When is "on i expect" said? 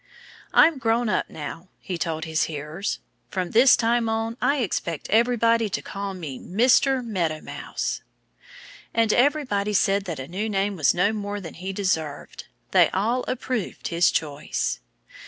4.09-5.07